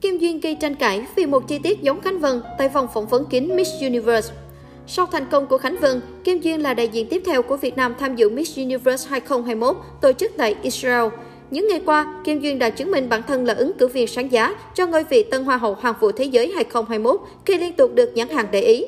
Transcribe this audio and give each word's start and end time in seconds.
Kim 0.00 0.18
Duyên 0.18 0.40
gây 0.40 0.54
tranh 0.54 0.74
cãi 0.74 1.06
vì 1.16 1.26
một 1.26 1.48
chi 1.48 1.58
tiết 1.58 1.82
giống 1.82 2.00
Khánh 2.00 2.18
Vân 2.18 2.42
tại 2.58 2.68
vòng 2.68 2.88
phỏng 2.94 3.06
vấn 3.06 3.24
kín 3.26 3.56
Miss 3.56 3.70
Universe. 3.80 4.34
Sau 4.86 5.06
thành 5.06 5.26
công 5.30 5.46
của 5.46 5.58
Khánh 5.58 5.76
Vân, 5.76 6.00
Kim 6.24 6.40
Duyên 6.40 6.62
là 6.62 6.74
đại 6.74 6.88
diện 6.88 7.06
tiếp 7.06 7.22
theo 7.26 7.42
của 7.42 7.56
Việt 7.56 7.76
Nam 7.76 7.94
tham 7.98 8.16
dự 8.16 8.30
Miss 8.30 8.58
Universe 8.58 9.08
2021 9.10 9.76
tổ 10.00 10.12
chức 10.12 10.32
tại 10.36 10.56
Israel. 10.62 11.08
Những 11.50 11.68
ngày 11.68 11.80
qua, 11.86 12.20
Kim 12.24 12.40
Duyên 12.40 12.58
đã 12.58 12.70
chứng 12.70 12.90
minh 12.90 13.08
bản 13.08 13.22
thân 13.22 13.44
là 13.44 13.54
ứng 13.54 13.72
cử 13.78 13.88
viên 13.88 14.06
sáng 14.06 14.32
giá 14.32 14.54
cho 14.74 14.86
ngôi 14.86 15.04
vị 15.04 15.22
Tân 15.22 15.44
Hoa 15.44 15.56
hậu 15.56 15.74
Hoàng 15.74 15.94
vũ 16.00 16.12
Thế 16.12 16.24
giới 16.24 16.52
2021 16.54 17.20
khi 17.46 17.58
liên 17.58 17.72
tục 17.72 17.90
được 17.94 18.10
nhãn 18.14 18.28
hàng 18.28 18.46
để 18.50 18.60
ý. 18.60 18.84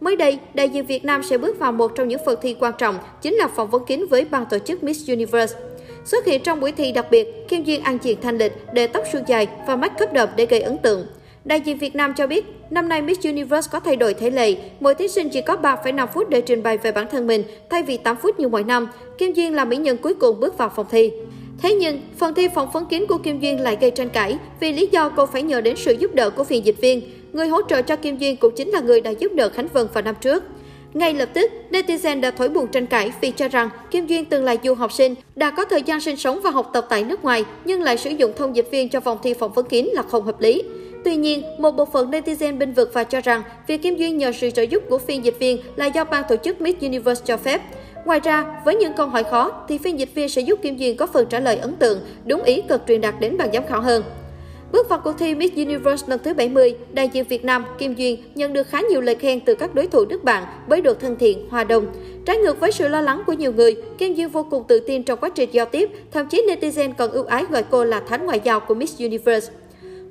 Mới 0.00 0.16
đây, 0.16 0.38
đại 0.54 0.68
diện 0.68 0.86
Việt 0.86 1.04
Nam 1.04 1.22
sẽ 1.22 1.38
bước 1.38 1.58
vào 1.58 1.72
một 1.72 1.92
trong 1.94 2.08
những 2.08 2.20
phần 2.26 2.38
thi 2.42 2.56
quan 2.60 2.72
trọng, 2.78 2.98
chính 3.22 3.34
là 3.34 3.48
phỏng 3.48 3.70
vấn 3.70 3.84
kín 3.84 4.06
với 4.10 4.24
ban 4.24 4.44
tổ 4.50 4.58
chức 4.58 4.84
Miss 4.84 5.08
Universe. 5.08 5.58
Xuất 6.06 6.26
hiện 6.26 6.42
trong 6.42 6.60
buổi 6.60 6.72
thi 6.72 6.92
đặc 6.92 7.06
biệt, 7.10 7.48
Kim 7.48 7.64
Duyên 7.64 7.82
ăn 7.82 7.98
diện 8.02 8.18
thanh 8.22 8.38
lịch, 8.38 8.52
để 8.72 8.86
tóc 8.86 9.04
suôn 9.12 9.22
dài 9.26 9.46
và 9.66 9.76
mắt 9.76 9.98
cấp 9.98 10.12
đập 10.12 10.30
để 10.36 10.46
gây 10.46 10.60
ấn 10.60 10.78
tượng. 10.78 11.06
Đại 11.44 11.60
diện 11.60 11.78
Việt 11.78 11.94
Nam 11.94 12.14
cho 12.16 12.26
biết, 12.26 12.44
năm 12.70 12.88
nay 12.88 13.02
Miss 13.02 13.26
Universe 13.26 13.68
có 13.72 13.80
thay 13.80 13.96
đổi 13.96 14.14
thể 14.14 14.30
lệ. 14.30 14.56
Mỗi 14.80 14.94
thí 14.94 15.08
sinh 15.08 15.28
chỉ 15.28 15.40
có 15.40 15.56
3,5 15.56 16.06
phút 16.06 16.28
để 16.28 16.40
trình 16.40 16.62
bày 16.62 16.78
về 16.78 16.92
bản 16.92 17.06
thân 17.10 17.26
mình, 17.26 17.42
thay 17.70 17.82
vì 17.82 17.96
8 17.96 18.16
phút 18.16 18.40
như 18.40 18.48
mọi 18.48 18.64
năm. 18.64 18.88
Kim 19.18 19.32
Duyên 19.32 19.54
là 19.54 19.64
mỹ 19.64 19.76
nhân 19.76 19.96
cuối 19.96 20.14
cùng 20.14 20.40
bước 20.40 20.58
vào 20.58 20.72
phòng 20.76 20.86
thi. 20.90 21.12
Thế 21.62 21.74
nhưng, 21.74 22.00
phần 22.18 22.34
thi 22.34 22.48
phỏng 22.54 22.70
vấn 22.72 22.86
kín 22.86 23.06
của 23.06 23.18
Kim 23.18 23.40
Duyên 23.40 23.60
lại 23.60 23.76
gây 23.80 23.90
tranh 23.90 24.08
cãi 24.08 24.38
vì 24.60 24.72
lý 24.72 24.88
do 24.92 25.08
cô 25.08 25.26
phải 25.26 25.42
nhờ 25.42 25.60
đến 25.60 25.76
sự 25.76 25.92
giúp 25.92 26.14
đỡ 26.14 26.30
của 26.30 26.44
phiên 26.44 26.66
dịch 26.66 26.80
viên. 26.80 27.02
Người 27.32 27.48
hỗ 27.48 27.62
trợ 27.62 27.82
cho 27.82 27.96
Kim 27.96 28.18
Duyên 28.18 28.36
cũng 28.36 28.54
chính 28.56 28.68
là 28.68 28.80
người 28.80 29.00
đã 29.00 29.10
giúp 29.10 29.32
đỡ 29.34 29.48
Khánh 29.48 29.68
Vân 29.68 29.86
vào 29.94 30.02
năm 30.02 30.14
trước. 30.20 30.44
Ngay 30.96 31.14
lập 31.14 31.28
tức, 31.34 31.50
netizen 31.70 32.20
đã 32.20 32.30
thổi 32.30 32.48
buồn 32.48 32.66
tranh 32.68 32.86
cãi 32.86 33.12
vì 33.20 33.30
cho 33.30 33.48
rằng 33.48 33.70
Kim 33.90 34.06
Duyên 34.06 34.24
từng 34.24 34.44
là 34.44 34.56
du 34.64 34.74
học 34.74 34.92
sinh, 34.92 35.14
đã 35.34 35.50
có 35.50 35.64
thời 35.64 35.82
gian 35.82 36.00
sinh 36.00 36.16
sống 36.16 36.40
và 36.42 36.50
học 36.50 36.70
tập 36.72 36.86
tại 36.88 37.04
nước 37.04 37.24
ngoài, 37.24 37.44
nhưng 37.64 37.82
lại 37.82 37.96
sử 37.96 38.10
dụng 38.10 38.32
thông 38.36 38.56
dịch 38.56 38.68
viên 38.70 38.88
cho 38.88 39.00
vòng 39.00 39.18
thi 39.22 39.34
phỏng 39.34 39.52
vấn 39.52 39.66
kín 39.66 39.86
là 39.92 40.02
không 40.02 40.24
hợp 40.24 40.40
lý. 40.40 40.62
Tuy 41.04 41.16
nhiên, 41.16 41.42
một 41.58 41.70
bộ 41.70 41.84
phận 41.84 42.10
netizen 42.10 42.58
bên 42.58 42.72
vực 42.72 42.90
và 42.94 43.04
cho 43.04 43.20
rằng 43.20 43.42
việc 43.66 43.82
Kim 43.82 43.96
Duyên 43.96 44.18
nhờ 44.18 44.32
sự 44.32 44.50
trợ 44.50 44.62
giúp 44.62 44.82
của 44.88 44.98
phiên 44.98 45.24
dịch 45.24 45.38
viên 45.38 45.58
là 45.76 45.86
do 45.86 46.04
ban 46.04 46.24
tổ 46.28 46.36
chức 46.36 46.60
Miss 46.60 46.80
Universe 46.80 47.22
cho 47.26 47.36
phép. 47.36 47.60
Ngoài 48.04 48.20
ra, 48.20 48.44
với 48.64 48.74
những 48.74 48.92
câu 48.92 49.06
hỏi 49.06 49.24
khó, 49.24 49.64
thì 49.68 49.78
phiên 49.78 49.98
dịch 49.98 50.14
viên 50.14 50.28
sẽ 50.28 50.42
giúp 50.42 50.58
Kim 50.62 50.76
Duyên 50.76 50.96
có 50.96 51.06
phần 51.06 51.26
trả 51.30 51.40
lời 51.40 51.56
ấn 51.56 51.76
tượng, 51.76 52.00
đúng 52.24 52.42
ý 52.42 52.62
cực 52.68 52.82
truyền 52.88 53.00
đạt 53.00 53.14
đến 53.20 53.36
ban 53.36 53.52
giám 53.52 53.66
khảo 53.66 53.80
hơn. 53.80 54.02
Bước 54.72 54.88
vào 54.88 55.00
cuộc 55.04 55.12
thi 55.18 55.34
Miss 55.34 55.56
Universe 55.56 56.06
lần 56.08 56.20
thứ 56.24 56.34
70, 56.34 56.74
đại 56.92 57.10
diện 57.12 57.24
Việt 57.24 57.44
Nam 57.44 57.64
Kim 57.78 57.94
Duyên 57.94 58.22
nhận 58.34 58.52
được 58.52 58.66
khá 58.66 58.80
nhiều 58.80 59.00
lời 59.00 59.14
khen 59.14 59.40
từ 59.40 59.54
các 59.54 59.74
đối 59.74 59.86
thủ 59.86 60.04
nước 60.04 60.24
bạn 60.24 60.44
với 60.66 60.80
độ 60.80 60.94
thân 60.94 61.16
thiện, 61.16 61.46
hòa 61.50 61.64
đồng. 61.64 61.86
Trái 62.26 62.36
ngược 62.36 62.60
với 62.60 62.72
sự 62.72 62.88
lo 62.88 63.00
lắng 63.00 63.22
của 63.26 63.32
nhiều 63.32 63.52
người, 63.52 63.76
Kim 63.98 64.14
Duyên 64.14 64.28
vô 64.28 64.46
cùng 64.50 64.64
tự 64.68 64.80
tin 64.80 65.02
trong 65.02 65.18
quá 65.18 65.28
trình 65.28 65.50
giao 65.52 65.66
tiếp, 65.66 65.90
thậm 66.12 66.26
chí 66.26 66.46
netizen 66.48 66.92
còn 66.98 67.10
ưu 67.10 67.24
ái 67.24 67.44
gọi 67.50 67.64
cô 67.70 67.84
là 67.84 68.00
thánh 68.00 68.26
ngoại 68.26 68.40
giao 68.44 68.60
của 68.60 68.74
Miss 68.74 69.00
Universe. 69.00 69.52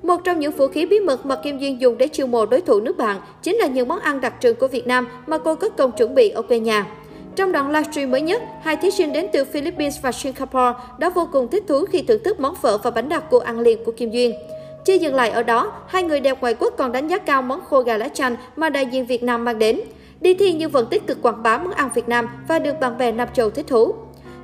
Một 0.03 0.23
trong 0.23 0.39
những 0.39 0.51
vũ 0.51 0.67
khí 0.67 0.85
bí 0.85 0.99
mật 0.99 1.25
mà 1.25 1.35
Kim 1.43 1.57
Duyên 1.57 1.81
dùng 1.81 1.97
để 1.97 2.07
chiêu 2.07 2.27
mộ 2.27 2.45
đối 2.45 2.61
thủ 2.61 2.79
nước 2.79 2.97
bạn 2.97 3.21
chính 3.43 3.55
là 3.55 3.67
những 3.67 3.87
món 3.87 3.99
ăn 3.99 4.21
đặc 4.21 4.33
trưng 4.39 4.55
của 4.55 4.67
Việt 4.67 4.87
Nam 4.87 5.07
mà 5.27 5.37
cô 5.37 5.55
cất 5.55 5.77
công 5.77 5.91
chuẩn 5.91 6.15
bị 6.15 6.29
ở 6.29 6.41
quê 6.41 6.59
nhà. 6.59 6.85
Trong 7.35 7.51
đoạn 7.51 7.71
livestream 7.71 8.11
mới 8.11 8.21
nhất, 8.21 8.41
hai 8.61 8.75
thí 8.75 8.91
sinh 8.91 9.13
đến 9.13 9.27
từ 9.33 9.45
Philippines 9.45 10.01
và 10.01 10.11
Singapore 10.11 10.73
đã 10.97 11.09
vô 11.09 11.27
cùng 11.31 11.47
thích 11.47 11.63
thú 11.67 11.85
khi 11.91 12.01
thưởng 12.01 12.23
thức 12.23 12.39
món 12.39 12.55
phở 12.55 12.77
và 12.77 12.91
bánh 12.91 13.09
đặc 13.09 13.23
cô 13.29 13.37
ăn 13.37 13.59
liền 13.59 13.83
của 13.83 13.91
Kim 13.91 14.11
Duyên. 14.11 14.35
Chưa 14.85 14.93
dừng 14.93 15.15
lại 15.15 15.29
ở 15.29 15.43
đó, 15.43 15.71
hai 15.87 16.03
người 16.03 16.19
đẹp 16.19 16.41
ngoại 16.41 16.53
quốc 16.53 16.73
còn 16.77 16.91
đánh 16.91 17.07
giá 17.07 17.17
cao 17.17 17.41
món 17.41 17.61
khô 17.65 17.81
gà 17.81 17.97
lá 17.97 18.07
chanh 18.07 18.35
mà 18.55 18.69
đại 18.69 18.85
diện 18.85 19.05
Việt 19.05 19.23
Nam 19.23 19.43
mang 19.43 19.59
đến. 19.59 19.81
Đi 20.21 20.33
thi 20.33 20.53
nhưng 20.53 20.71
vẫn 20.71 20.87
tích 20.89 21.07
cực 21.07 21.21
quảng 21.21 21.43
bá 21.43 21.57
món 21.57 21.71
ăn 21.71 21.89
Việt 21.95 22.07
Nam 22.07 22.29
và 22.47 22.59
được 22.59 22.79
bạn 22.79 22.97
bè 22.97 23.11
Nam 23.11 23.27
Châu 23.33 23.49
thích 23.49 23.67
thú. 23.67 23.93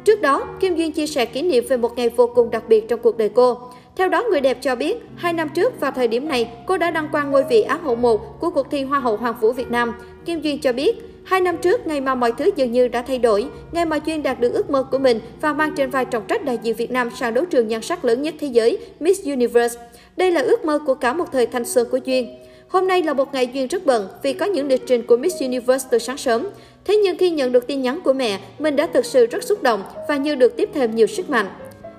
Trước 0.03 0.21
đó, 0.21 0.43
Kim 0.59 0.75
Duyên 0.75 0.91
chia 0.91 1.07
sẻ 1.07 1.25
kỷ 1.25 1.41
niệm 1.41 1.63
về 1.69 1.77
một 1.77 1.97
ngày 1.97 2.09
vô 2.09 2.27
cùng 2.35 2.51
đặc 2.51 2.63
biệt 2.67 2.87
trong 2.87 2.99
cuộc 2.99 3.17
đời 3.17 3.29
cô. 3.29 3.57
Theo 3.95 4.09
đó, 4.09 4.23
người 4.31 4.41
đẹp 4.41 4.57
cho 4.61 4.75
biết, 4.75 4.97
hai 5.15 5.33
năm 5.33 5.49
trước 5.49 5.79
vào 5.79 5.91
thời 5.91 6.07
điểm 6.07 6.27
này, 6.27 6.51
cô 6.67 6.77
đã 6.77 6.91
đăng 6.91 7.09
quang 7.11 7.31
ngôi 7.31 7.43
vị 7.43 7.61
Á 7.61 7.77
hậu 7.83 7.95
1 7.95 8.39
của 8.39 8.49
cuộc 8.49 8.71
thi 8.71 8.83
Hoa 8.83 8.99
hậu 8.99 9.17
Hoàng 9.17 9.35
vũ 9.41 9.51
Việt 9.51 9.71
Nam. 9.71 9.93
Kim 10.25 10.41
Duyên 10.41 10.61
cho 10.61 10.73
biết, 10.73 11.10
hai 11.23 11.41
năm 11.41 11.57
trước, 11.57 11.87
ngày 11.87 12.01
mà 12.01 12.15
mọi 12.15 12.31
thứ 12.31 12.49
dường 12.55 12.71
như 12.71 12.87
đã 12.87 13.01
thay 13.01 13.19
đổi, 13.19 13.45
ngày 13.71 13.85
mà 13.85 13.99
Duyên 14.05 14.23
đạt 14.23 14.39
được 14.39 14.53
ước 14.53 14.69
mơ 14.69 14.83
của 14.91 14.97
mình 14.97 15.19
và 15.41 15.53
mang 15.53 15.73
trên 15.75 15.89
vai 15.89 16.05
trọng 16.05 16.23
trách 16.27 16.45
đại 16.45 16.57
diện 16.63 16.75
Việt 16.75 16.91
Nam 16.91 17.09
sang 17.19 17.33
đấu 17.33 17.45
trường 17.45 17.67
nhan 17.67 17.81
sắc 17.81 18.05
lớn 18.05 18.21
nhất 18.21 18.33
thế 18.39 18.47
giới, 18.47 18.77
Miss 18.99 19.25
Universe. 19.25 19.79
Đây 20.17 20.31
là 20.31 20.41
ước 20.41 20.65
mơ 20.65 20.79
của 20.85 20.93
cả 20.93 21.13
một 21.13 21.25
thời 21.31 21.45
thanh 21.45 21.65
xuân 21.65 21.87
của 21.91 21.99
Duyên. 22.05 22.37
Hôm 22.67 22.87
nay 22.87 23.03
là 23.03 23.13
một 23.13 23.33
ngày 23.33 23.47
Duyên 23.53 23.67
rất 23.67 23.85
bận 23.85 24.07
vì 24.23 24.33
có 24.33 24.45
những 24.45 24.67
lịch 24.67 24.87
trình 24.87 25.03
của 25.07 25.17
Miss 25.17 25.41
Universe 25.41 25.87
từ 25.91 25.99
sáng 25.99 26.17
sớm. 26.17 26.47
Thế 26.85 26.95
nhưng 26.95 27.17
khi 27.17 27.29
nhận 27.29 27.51
được 27.51 27.67
tin 27.67 27.81
nhắn 27.81 27.99
của 28.03 28.13
mẹ, 28.13 28.39
mình 28.59 28.75
đã 28.75 28.87
thực 28.87 29.05
sự 29.05 29.25
rất 29.25 29.43
xúc 29.43 29.63
động 29.63 29.83
và 30.07 30.17
như 30.17 30.35
được 30.35 30.57
tiếp 30.57 30.69
thêm 30.73 30.95
nhiều 30.95 31.07
sức 31.07 31.29
mạnh. 31.29 31.47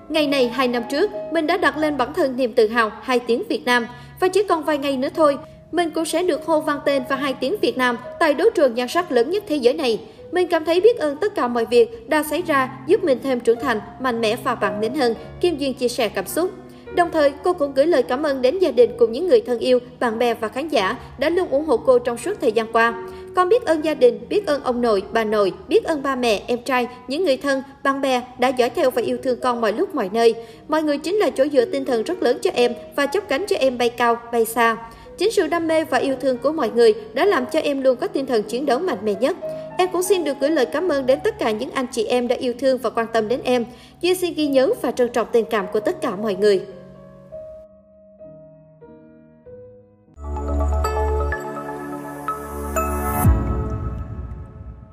Ngày 0.09 0.27
này 0.27 0.47
hai 0.47 0.67
năm 0.67 0.83
trước, 0.91 1.11
mình 1.31 1.47
đã 1.47 1.57
đặt 1.57 1.77
lên 1.77 1.97
bản 1.97 2.13
thân 2.13 2.37
niềm 2.37 2.53
tự 2.53 2.67
hào 2.67 2.91
hai 3.01 3.19
tiếng 3.19 3.43
Việt 3.49 3.65
Nam 3.65 3.87
và 4.19 4.27
chỉ 4.27 4.43
còn 4.43 4.63
vài 4.63 4.77
ngày 4.77 4.97
nữa 4.97 5.09
thôi, 5.15 5.37
mình 5.73 5.91
cũng 5.91 6.05
sẽ 6.05 6.23
được 6.23 6.45
hô 6.45 6.61
vang 6.61 6.79
tên 6.85 7.03
và 7.09 7.15
hai 7.15 7.33
tiếng 7.33 7.55
Việt 7.61 7.77
Nam 7.77 7.97
tại 8.19 8.33
đấu 8.33 8.49
trường 8.55 8.75
nhan 8.75 8.87
sắc 8.87 9.11
lớn 9.11 9.29
nhất 9.29 9.43
thế 9.47 9.55
giới 9.55 9.73
này. 9.73 9.99
Mình 10.31 10.47
cảm 10.47 10.65
thấy 10.65 10.81
biết 10.81 10.97
ơn 10.97 11.17
tất 11.17 11.35
cả 11.35 11.47
mọi 11.47 11.65
việc 11.65 12.09
đã 12.09 12.23
xảy 12.23 12.41
ra 12.41 12.69
giúp 12.87 13.03
mình 13.03 13.19
thêm 13.23 13.39
trưởng 13.39 13.59
thành, 13.59 13.79
mạnh 13.99 14.21
mẽ 14.21 14.35
và 14.43 14.55
bản 14.55 14.81
lĩnh 14.81 14.95
hơn, 14.95 15.15
Kim 15.41 15.57
Duyên 15.57 15.73
chia 15.73 15.87
sẻ 15.87 16.09
cảm 16.09 16.27
xúc. 16.27 16.51
Đồng 16.95 17.11
thời, 17.11 17.31
cô 17.43 17.53
cũng 17.53 17.73
gửi 17.73 17.85
lời 17.85 18.03
cảm 18.03 18.23
ơn 18.23 18.41
đến 18.41 18.59
gia 18.59 18.71
đình 18.71 18.89
cùng 18.97 19.11
những 19.11 19.27
người 19.27 19.41
thân 19.41 19.59
yêu, 19.59 19.79
bạn 19.99 20.19
bè 20.19 20.33
và 20.33 20.47
khán 20.47 20.67
giả 20.67 20.95
đã 21.17 21.29
luôn 21.29 21.49
ủng 21.49 21.65
hộ 21.65 21.77
cô 21.77 21.99
trong 21.99 22.17
suốt 22.17 22.33
thời 22.41 22.51
gian 22.51 22.73
qua. 22.73 22.93
Con 23.35 23.49
biết 23.49 23.65
ơn 23.65 23.85
gia 23.85 23.93
đình, 23.93 24.19
biết 24.29 24.47
ơn 24.47 24.63
ông 24.63 24.81
nội, 24.81 25.03
bà 25.11 25.23
nội, 25.23 25.53
biết 25.67 25.83
ơn 25.83 26.03
ba 26.03 26.15
mẹ, 26.15 26.41
em 26.47 26.61
trai, 26.61 26.87
những 27.07 27.25
người 27.25 27.37
thân, 27.37 27.63
bạn 27.83 28.01
bè 28.01 28.21
đã 28.39 28.47
dõi 28.47 28.69
theo 28.69 28.91
và 28.91 29.01
yêu 29.01 29.17
thương 29.23 29.39
con 29.39 29.61
mọi 29.61 29.73
lúc 29.73 29.95
mọi 29.95 30.09
nơi. 30.13 30.35
Mọi 30.67 30.83
người 30.83 30.97
chính 30.97 31.15
là 31.15 31.29
chỗ 31.29 31.45
dựa 31.53 31.65
tinh 31.65 31.85
thần 31.85 32.03
rất 32.03 32.23
lớn 32.23 32.37
cho 32.41 32.51
em 32.53 32.73
và 32.95 33.05
chấp 33.05 33.29
cánh 33.29 33.45
cho 33.47 33.55
em 33.55 33.77
bay 33.77 33.89
cao, 33.89 34.17
bay 34.31 34.45
xa. 34.45 34.77
Chính 35.17 35.31
sự 35.31 35.47
đam 35.47 35.67
mê 35.67 35.83
và 35.83 35.97
yêu 35.97 36.15
thương 36.21 36.37
của 36.37 36.51
mọi 36.51 36.69
người 36.69 36.93
đã 37.13 37.25
làm 37.25 37.45
cho 37.53 37.59
em 37.59 37.81
luôn 37.81 37.95
có 37.95 38.07
tinh 38.07 38.25
thần 38.25 38.43
chiến 38.43 38.65
đấu 38.65 38.79
mạnh 38.79 38.97
mẽ 39.03 39.13
nhất. 39.19 39.37
Em 39.77 39.89
cũng 39.91 40.03
xin 40.03 40.23
được 40.23 40.37
gửi 40.39 40.49
lời 40.49 40.65
cảm 40.65 40.89
ơn 40.91 41.05
đến 41.05 41.19
tất 41.23 41.39
cả 41.39 41.51
những 41.51 41.71
anh 41.71 41.85
chị 41.91 42.05
em 42.05 42.27
đã 42.27 42.35
yêu 42.35 42.53
thương 42.59 42.77
và 42.77 42.89
quan 42.89 43.07
tâm 43.13 43.27
đến 43.27 43.39
em. 43.43 43.65
Duyên 44.01 44.15
xin 44.15 44.33
ghi 44.33 44.47
nhớ 44.47 44.69
và 44.81 44.91
trân 44.91 45.09
trọng 45.09 45.27
tình 45.31 45.45
cảm 45.45 45.65
của 45.73 45.79
tất 45.79 46.01
cả 46.01 46.15
mọi 46.15 46.35
người. 46.35 46.61